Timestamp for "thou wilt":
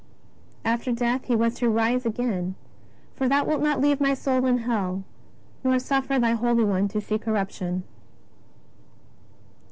3.29-3.61